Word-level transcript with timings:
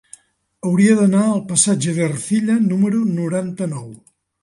Hauria 0.69 0.95
d'anar 1.01 1.27
al 1.35 1.45
passatge 1.53 1.95
d'Ercilla 1.99 2.59
número 2.73 3.07
noranta-nou. 3.23 3.91